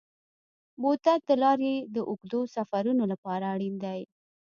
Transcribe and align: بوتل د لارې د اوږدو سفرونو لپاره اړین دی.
بوتل 0.81 1.19
د 1.27 1.29
لارې 1.43 1.73
د 1.95 1.97
اوږدو 2.09 2.41
سفرونو 2.55 3.03
لپاره 3.11 3.45
اړین 3.53 3.75
دی. 3.85 4.01